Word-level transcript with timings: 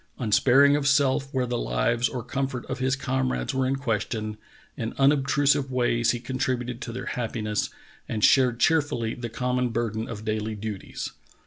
Unsparing 0.17 0.75
of 0.75 0.87
self 0.87 1.31
where 1.31 1.45
the 1.45 1.59
lives 1.59 2.09
or 2.09 2.23
comfort 2.23 2.65
of 2.65 2.79
his 2.79 2.95
comrades 2.95 3.53
were 3.53 3.67
in 3.67 3.75
question, 3.75 4.37
in 4.75 4.95
unobtrusive 4.97 5.67
v/ays 5.69 6.09
he 6.09 6.19
contributed 6.19 6.81
to 6.81 6.91
their 6.91 7.05
happiness 7.05 7.69
and 8.09 8.23
shared 8.25 8.59
cheerfully 8.59 9.13
the 9.13 9.29
common 9.29 9.69
burden 9.69 10.09
of 10.09 10.25
daily 10.25 10.55
duties. 10.55 11.11